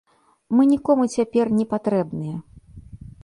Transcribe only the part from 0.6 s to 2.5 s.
нікому цяпер непатрэбныя.